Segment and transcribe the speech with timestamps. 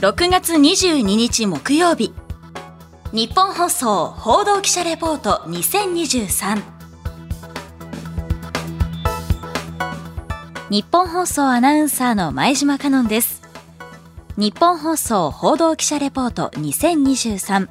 [0.00, 2.14] 6月22日木曜日。
[3.10, 6.62] 日本放送報道記者レポート2023
[10.70, 13.42] 日本放送アナウンサーの前島香音です。
[14.36, 17.68] 日本放送報道記者レポート2023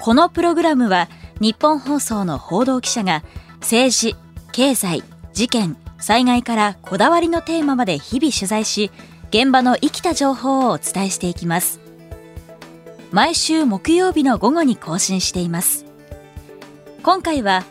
[0.00, 3.22] このプログラムは日本放送の報道記者が
[3.60, 4.16] 政治、
[4.52, 5.02] 経済、
[5.34, 8.90] 事件、災害からこだわりのテーマまで日々取材し
[9.34, 11.80] 現場の生きた情報をお伝えしていきます。
[13.10, 15.86] 毎週木曜日の午後に更新しています。
[17.02, 17.64] 今回は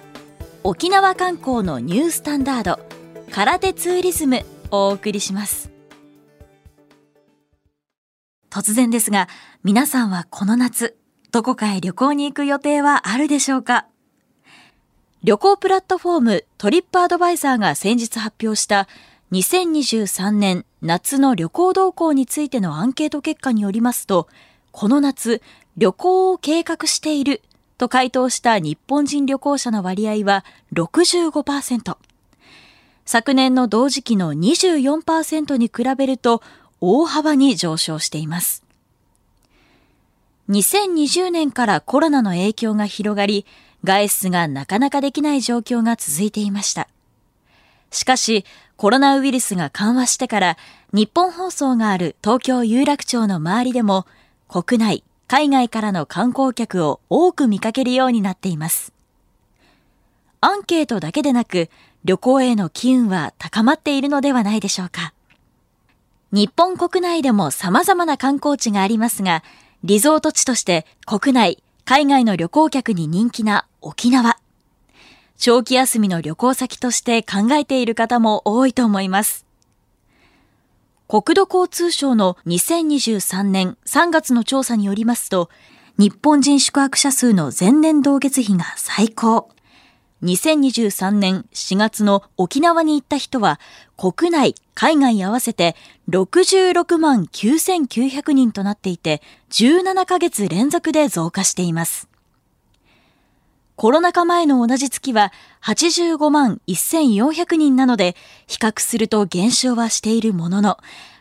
[0.66, 2.80] 沖縄観光のニュースタンダード
[3.32, 5.72] 空手ツーリズムをお送りします。
[8.50, 9.30] 突然ですが
[9.64, 10.98] 皆さんはこの夏
[11.32, 13.86] どこかへ旅行に行く予定はあるでしょうか？
[15.24, 18.90] 旅行プラットフォームトリップアドバイザーが先日発表した
[19.32, 24.28] 2023年夏の旅行動向についてのアンケート結果によりますと、
[24.74, 25.42] この夏、
[25.78, 27.42] 旅行を計画している
[27.78, 31.96] と回答した日本人旅行者の割合は65%。
[33.06, 36.42] 昨年の同時期の24%に比べると
[36.82, 38.64] 大幅に上昇しています。
[40.50, 43.46] 2020年からコロナの影響が広がり、
[43.86, 46.90] 外出がなかなかできない状況が続いていました。
[47.90, 48.44] しかし、
[48.84, 50.58] コロナウイルスが緩和してから
[50.92, 54.06] 日本放送がある東京有楽町の周りでも
[54.50, 58.92] 国内、海外からの観光客を多く見かけるようになっています。
[60.42, 61.70] アンケートだけでなく
[62.04, 65.14] 旅行への機運は高まっているのではないでしょうか。
[66.34, 69.46] 日本国内でも様々な観光地がありますが、
[69.86, 74.43] リゾート地として国内、海外の旅行客に人気な沖縄。
[75.38, 79.46] 長期休みの旅行先として考えている方も多いと思います。
[81.08, 85.50] 国土交通省の2023年3月の調査によりますと、
[85.98, 89.50] 日本人宿泊者数の前年同月比が最高。
[90.24, 93.60] 2023年4月の沖縄に行った人は
[93.98, 95.76] 国内、海外合わせて
[96.10, 99.22] 66万9900人となっていて
[99.52, 102.08] 17ヶ月連続で増加しています。
[103.76, 108.16] コロナ禍前の同じ月は85万1400人なので、
[108.48, 110.78] 比較すると減少はしているものの、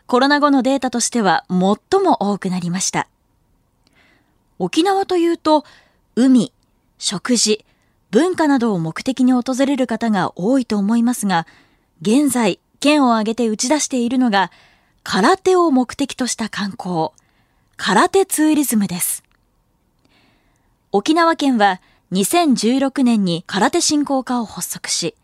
[0.06, 3.08] コロナ後のデータとしては最も多くなりました。
[4.58, 5.64] 沖縄というと、
[6.14, 6.52] 海、
[6.98, 7.64] 食事、
[8.10, 11.46] 文化などを目的に訪れる方が多いと思いますが、
[12.02, 14.50] 現在、県を挙げて打ち出しているのが、
[15.02, 17.10] 空手を目的とした観光、
[17.76, 19.24] 空手ツーリズムです。
[20.92, 21.80] 沖縄県は
[22.12, 25.14] 2016年に空手振興課を発足し、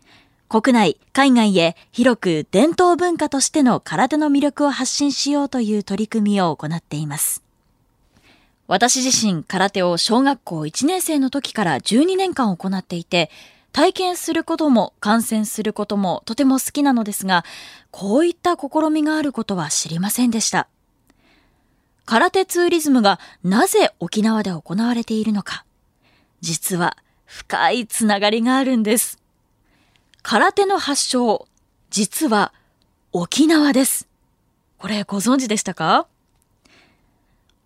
[0.49, 7.43] 国内、海外へ広く伝統文化としての空手の魅力を発信しようという取り組みを行っています。
[8.65, 13.29] 私自身空手を小学校1年生の時から12年間行っていて、
[13.71, 17.45] 体験することも観戦することもとても好きなのですが、
[17.91, 20.67] こういった試みがあることは知りませんでした。
[22.05, 25.65] 空手ツーリズムがなぜ沖縄で行われているのか。
[26.41, 29.19] 実は深いつながりがあるんです。
[30.21, 31.47] 空手の発祥、
[31.89, 32.53] 実は
[33.11, 34.07] 沖縄です。
[34.77, 36.07] これご存知でしたか？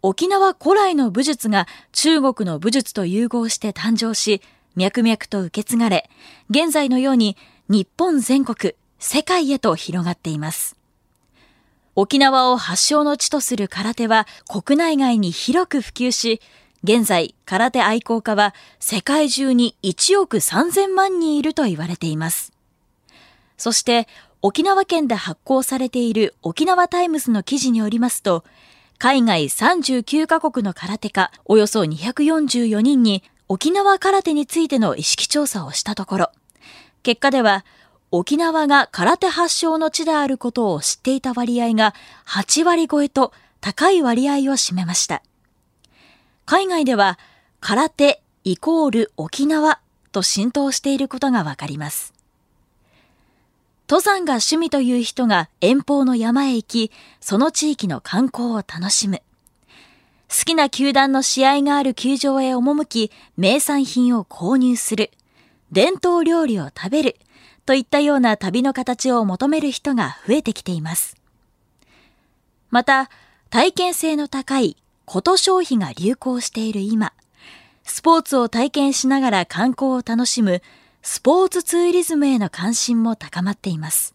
[0.01, 4.41] 沖縄古来の武術が中国の武術と融合して誕生し、
[4.75, 6.09] 脈々と受け継がれ、
[6.49, 7.37] 現在のように
[7.69, 10.75] 日本全国、世界へと広がっています。
[11.95, 16.41] 沖縄を発祥の地とする空手は国内外に広く普及し、
[16.83, 22.51] 現在、空手愛好家は世界中に1億3000万人いると言われています。
[23.57, 24.07] そして、
[24.41, 28.43] 沖縄県で発行されている沖縄タイムズの記事によりますと、
[28.97, 36.31] 海外39カ国の空手家およそ244人に沖縄空手についての意識調査をしたところ、
[37.03, 37.63] 結果では
[38.11, 41.93] 沖縄が空手発祥の地であることを知っていた割合が
[42.27, 43.31] 8割超えと
[43.61, 45.23] 高い割合を占めました。
[46.45, 47.17] 海外では
[47.59, 49.79] 空手イコール沖縄
[50.11, 52.13] と浸透していることがわかります。
[53.89, 59.21] 登山が趣味という人が遠方の山へ行き、その地域の観光を楽しむ。
[60.29, 65.11] 好きな球団の試合がある球場へ赴き、名産品を購入する。
[65.71, 67.17] 伝統料理を食べる。
[67.65, 71.15] といったような旅の形を求める人が増えてきています。
[72.71, 73.09] また、
[73.49, 74.75] 体験性の高い
[75.05, 77.13] こと消費が流行している今、
[77.83, 80.61] スポーツを体験しながら観光を楽しむ
[81.01, 84.13] スポーツツーリズムへの関心も高まっています。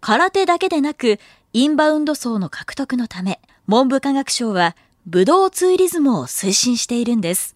[0.00, 1.18] 空手だけでなく、
[1.52, 7.54] インバウンド層の獲得のため、文部科学省は武道ツーリズムを推進しているんです。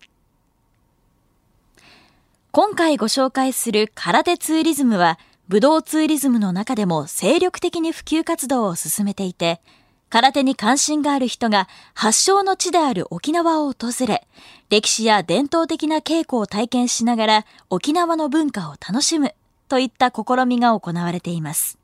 [2.52, 5.18] 今回ご紹介する空手ツーリズムは、
[5.48, 9.60] 武道ツーリズムの中でも精力的に普及活動を進めていて、
[10.10, 14.26] 空手に関心がある人が発祥の地である沖縄を訪れ、
[14.68, 19.34] 歴史や伝統的な稽古を体験しながら沖縄の文化を楽しむ
[19.68, 21.78] といった試みが行われています。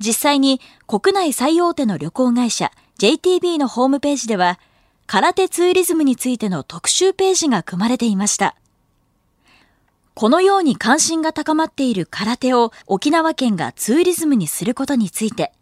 [0.00, 4.58] 実際に国内最大手の旅行会社 JTB のホームページでは、
[5.06, 8.56] 空手ツーリズムについての特集ページが組まれていました。
[10.14, 15.52] このように関心が高まっている空手を沖縄県がツーリズムにすることについて、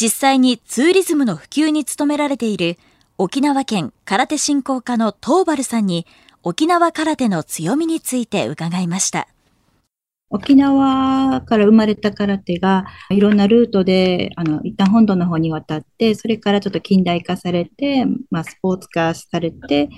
[0.00, 2.78] 実際にツーリズムの普及に努められている
[3.18, 6.06] 沖縄県空手振興課の東原さんに
[6.42, 9.28] 沖縄空手の強みについて伺いました。
[10.34, 19.90] 沖縄から生まれた空手がいろんなルートで、あの、一旦本土の方に渡って、それからちょっと近代化されて、まあ、スポーツ化されて、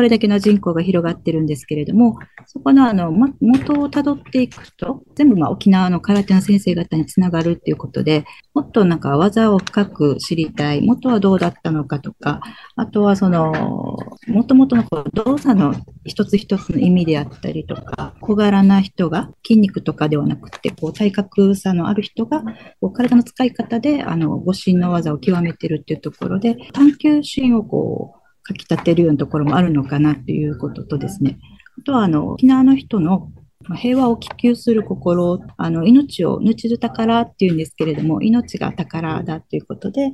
[0.00, 8.24] これだけの人口が広がってるんですけれども、そこのあの、ま、元をたどっていくと、全部まあ沖縄の空手の先生方につながるっていうことで、
[8.54, 12.40] もっとなんか技を深く知りたい、元はどうだったのかとか、
[12.76, 15.74] あとはその、もともとのこう動作の
[16.06, 22.42] 一つ一つの意味であったりとか、小柄な人が筋肉とかではなくて、こう体格差のある人が
[22.80, 28.19] こう体の使い方であの護身の技を極めてるっていうところで、探求心をこう
[28.50, 31.38] かき立てるようなところもあるのかなということとですね、
[31.78, 33.30] あとはあの沖縄の人の
[33.76, 40.10] 平和を希求する心、あの命を命ず宝っていうんですけれども、命が宝だということで、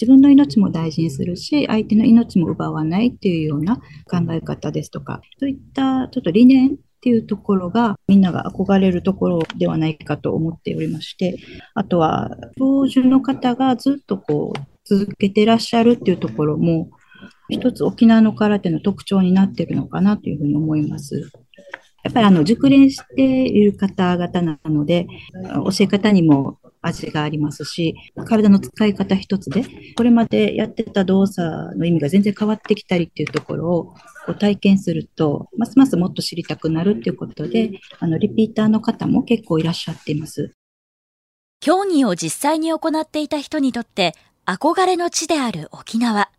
[0.00, 6.72] 自分の命も大事にするし、相手の命も奪わないっていうような考え方ですとか、そういったちょっと理念っ
[7.02, 11.36] ていうところがみんなが憧れるところではないかと思っておりまして、
[11.74, 16.88] あとは教授の方がずっとこう続けてらっしゃるっていうところも、
[17.48, 21.30] 一つ沖縄の空手の特徴になっているのかなというふうに思います。
[22.04, 25.06] やっぱりあの熟練している方々なので、
[25.42, 27.94] 教え方にも味がありますし、
[28.26, 29.64] 体の使い方一つで、
[29.96, 33.84] これまでやってた動作の意味が全然変わってきたりっていうところを
[34.26, 40.52] こう体験すると、ますますもっと知りたくなるっていうことで、あのリピーターの方も結構いらっしゃっています。
[41.60, 44.12] 競技を実際に行っていた人にとって
[44.44, 46.30] 憧れの地である沖縄。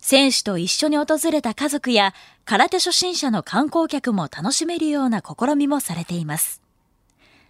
[0.00, 2.14] 選手と一緒に訪れた家族や
[2.44, 6.62] 空手初心者の観光客も楽しめるような試みもされています。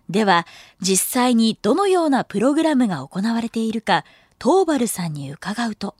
[0.09, 0.47] では、
[0.81, 4.05] 実際にどのようなプログラムが行われているか、
[4.43, 5.95] 東原さんに伺うと。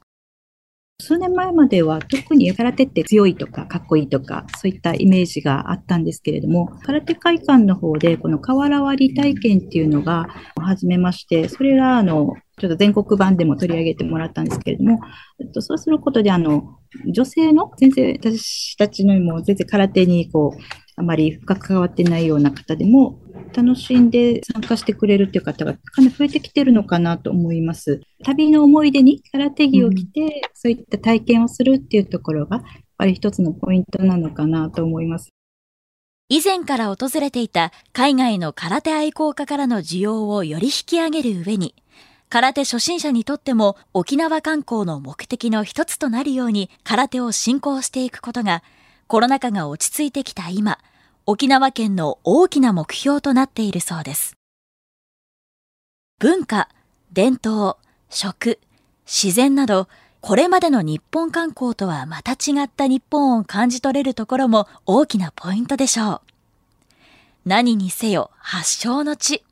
[1.01, 10.27] 数年前までは特に空手って強いとかかっこいいとかそういったイメージがあったんですけれども空手会館の方でこの瓦割り体験っていうのが
[10.61, 14.99] 始めましてそれがあのちょっと全国版でも取り上げてもらったんですけれども、
[15.39, 16.77] えっと、そうすることで、あの、
[17.11, 20.61] 女性の、全然私たちのも全然空手にこう、
[20.95, 23.19] あまり深く関わってないような方でも、
[23.55, 28.01] 楽しんで参加してくれるっていう方がかなり増えてきてるのかなと思います。
[28.23, 32.65] 旅の思い出に空手着を着て、うん、そういった体験をするっていうところが、やっ
[32.99, 35.31] ぱり一つのポイントなのかなと思います。
[36.33, 41.75] 以前から訪れていた海外の空手愛好家からの需要をより引き上げる上に、
[42.31, 48.63] 空手初心者にとっても沖縄観光の目的の一つとなるように空手を振興していくことが
[49.07, 50.79] コロナ禍が落ち着いてきた今、
[51.25, 54.37] 沖縄県の大きな目標となっているそうです。
[56.19, 56.69] 文化、
[57.11, 57.75] 伝統、
[58.09, 58.59] 食、
[59.05, 59.89] 自然など、
[60.21, 66.21] これまでの日本観光とはまた違った日本を感じ取れるところも大きなポイントでしょう。
[67.45, 69.43] 何にせよ発祥の地。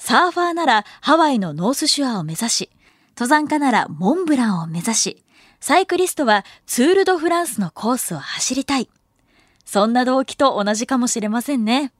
[0.00, 2.70] サーファーならハワイのノースシュアを目指し、
[3.16, 5.22] 登山家ならモンブランを目指し、
[5.60, 8.88] サイクリストはツール・ド・フランスのコースを走りたい。
[9.66, 11.92] そんな動機と同じかもしれませんね。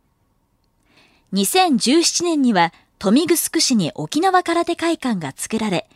[1.35, 5.87] 2017年には豊見城市に沖縄空手会館が作られ、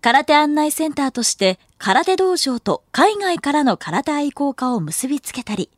[0.00, 5.70] 空手案内センターとして空手道場と海外からの空手愛好家を結びつけたり、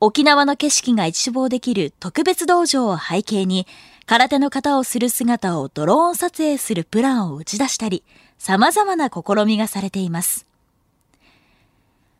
[0.00, 3.68] 沖縄の景色が一望できる特別道場を背景に
[4.06, 8.04] 空手の型をする姿をドローン撮影するプランを打ち出したり、
[8.38, 10.46] 様々な試みがされています。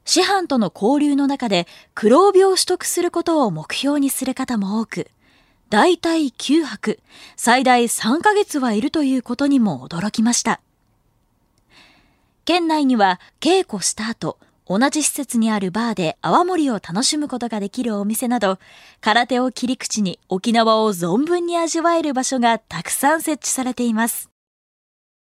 [0.07, 5.11] 師範との交流の中で黒帯を取得することを目標にする方も多く、
[5.69, 7.01] 大体9泊、
[7.37, 10.61] 最大3ヶ月はいるということにも驚きました。
[12.45, 18.59] 県内には稽古した後、同じ施設にあるバーで泡盛を楽しむことができるお店など、
[19.03, 24.31] 空手を切り口に沖縄を存分に味わえる場所がたくさん設置されています。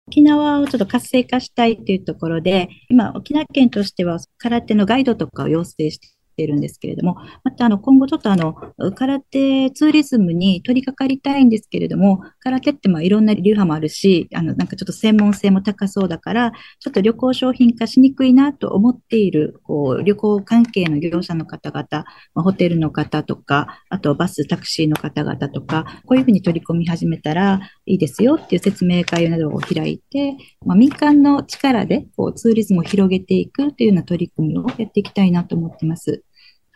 [0.08, 6.08] 沖縄をちょっと活性化したいというところで、今、沖縄県としては空手のガイドとかを要請して
[6.40, 8.54] ているんですけれども、またあの今後ちょっとあの
[8.94, 22.04] 空手ツーリズムに取り掛かりたいんですけれども、空手ってまあいろんな流派もあるし、あのなんかちょっと専門性も高そうだから、ちょっと旅行商品化しにくいなと思っているこう旅行関係の業者の方々、
[22.34, 36.22] まあ、ホテルの方とか、あとバス、タクシーの方々とか、こういうふうに取り込み始めたらいいですよっていう説明会などを開いて、まあ、民間の力でこうツーリズムを広げていくというような取り組みをやっていきたいなと思ってます。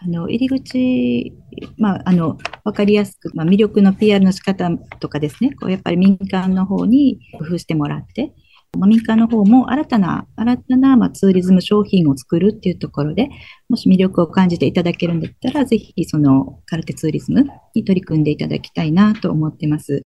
[0.05, 1.33] あの、入り口、
[1.79, 4.71] まあ、あの、わかりやすく、まあ、魅力の PR の仕方
[5.01, 8.35] とかですね、こう、やっぱり民間の方に工夫してもらって、
[8.77, 13.31] まあ、民間の方も新たな、新たな、まあ、ツーリズム商品を作るっていうところで、
[13.71, 20.03] もし魅力を感じていただけるんだったら、ぜひ、その、カルテツーリズムに取り組んでいただきたいなと思ってます。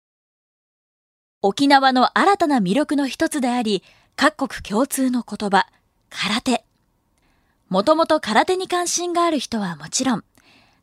[1.42, 3.82] 沖縄の新たな魅力の一つであり、
[4.16, 5.66] 各国共通の言葉、
[6.08, 6.64] 空手。
[7.72, 10.24] もともと空手に関心がある人はもちろん、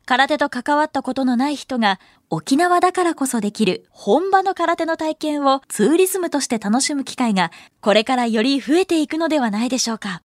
[0.06, 10.22] 空手と関わったことのない人が沖縄だからこそできる本場の空手の体験をツーリズムとして楽しむ機会がこれからより増えていくのではないでしょうか。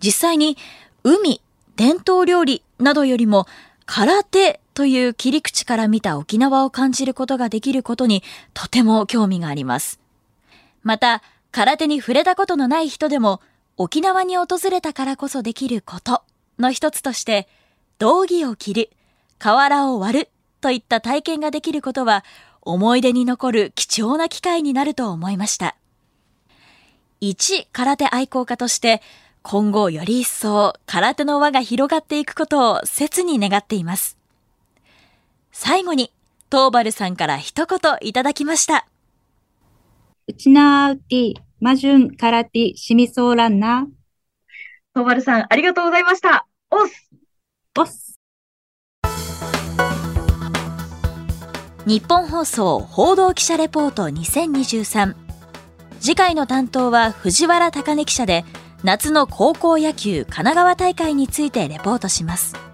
[0.00, 0.56] 実際に
[1.02, 1.42] 海、
[1.74, 3.48] 伝統料理などよりも
[3.86, 8.22] 空手という切り口から見た沖縄を感じることができることに
[8.54, 9.98] とても興味があります。
[10.84, 13.40] また、空手に触れたことのない人でも
[13.80, 16.24] 沖縄に訪れたからこそできること
[16.58, 17.48] の一つとして、
[18.00, 18.90] 道着を着る、
[19.38, 20.30] 瓦を割る
[20.60, 22.24] といった体験ができることは、
[22.60, 25.76] 思い出に残る貴重な機会になると思いました。
[27.20, 29.00] 一空手愛好家として、
[29.42, 34.18] 今後より一層空手の輪が広がっていくことを切に願っています。
[35.52, 36.12] 最後に、
[36.50, 38.88] トーバルさんから一言いただきました。
[40.26, 43.86] うちなうてマジュン、カラティ、シミソーランナ。
[44.94, 46.46] トーバルさん、ありがとうございました。
[46.70, 46.88] おっ
[47.78, 47.86] おっ
[51.86, 55.14] 日本放送報道記者レポート2023
[56.00, 58.44] 次回の担当は藤原貴根記者で
[58.84, 62.68] 夏の高校野球神奈川大会についてレポートします。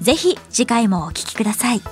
[0.00, 1.82] ぜひ次回もお聞きください